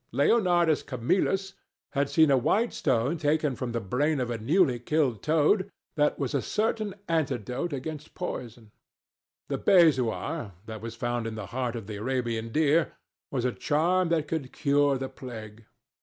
[0.11, 1.53] Leonardus Camillus
[1.91, 6.17] had seen a white stone taken from the brain of a newly killed toad, that
[6.17, 8.71] was a certain antidote against poison.
[9.47, 12.93] The bezoar, that was found in the heart of the Arabian deer,
[13.29, 15.67] was a charm that could cure the plague.